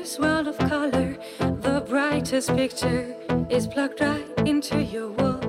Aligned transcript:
This 0.04 0.18
world 0.18 0.46
of 0.46 0.58
color, 0.58 1.16
the 1.40 1.84
brightest 1.88 2.54
picture 2.54 3.16
is 3.48 3.66
plugged 3.66 4.00
right 4.00 4.26
into 4.46 4.80
your 4.80 5.08
wall. 5.12 5.40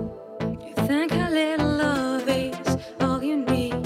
You 0.41 0.73
think 0.87 1.11
a 1.11 1.29
little 1.29 1.69
love 1.69 2.27
is 2.27 2.77
all 3.01 3.21
you 3.21 3.37
need, 3.37 3.83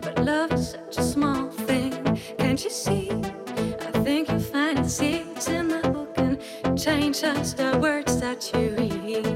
but 0.00 0.18
love 0.24 0.52
is 0.52 0.70
such 0.70 0.98
a 0.98 1.02
small 1.02 1.48
thing. 1.50 1.92
Can't 2.38 2.64
you 2.64 2.70
see? 2.70 3.10
I 3.10 3.92
think 4.02 4.30
you 4.30 4.40
find 4.40 4.80
it 4.80 4.88
seeds 4.88 5.48
in 5.48 5.68
the 5.68 5.82
book 5.90 6.14
and 6.16 6.40
change 6.76 7.20
just 7.20 7.58
the 7.58 7.78
words 7.78 8.18
that 8.20 8.50
you 8.52 8.70
read. 8.70 9.26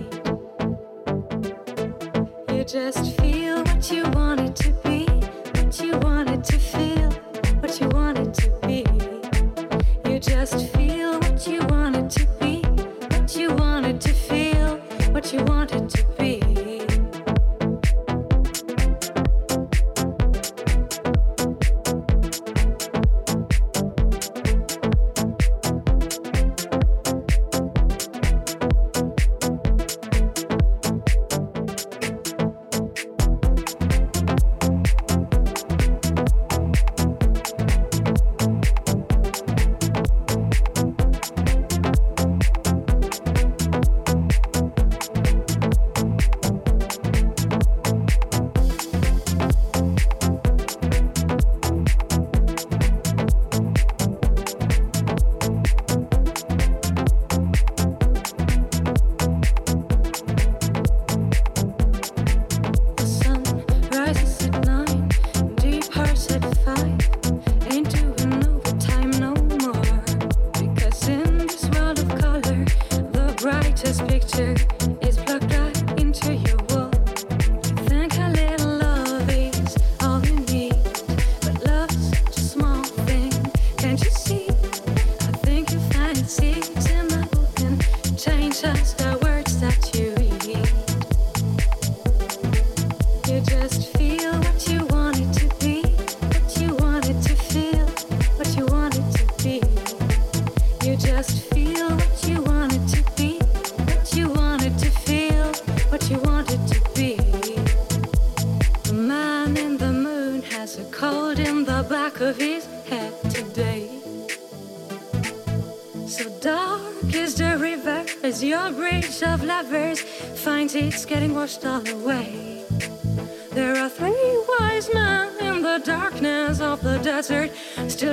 You 2.53 2.65
just 2.65 3.10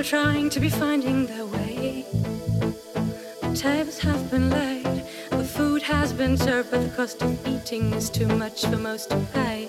trying 0.08 0.50
to 0.50 0.62
be 0.62 0.70
finding 0.70 1.26
their 1.26 1.46
way. 1.46 1.67
The 3.58 3.64
tables 3.64 3.98
have 4.02 4.30
been 4.30 4.52
laid, 4.52 5.04
the 5.32 5.44
food 5.44 5.82
has 5.82 6.14
been 6.14 6.38
served, 6.38 6.70
but 6.70 6.84
the 6.84 6.96
cost 6.96 7.24
of 7.24 7.48
eating 7.48 7.92
is 7.96 8.08
too 8.08 8.28
much 8.28 8.62
for 8.62 8.78
most 8.78 9.10
to 9.10 9.18
pay. 9.34 9.68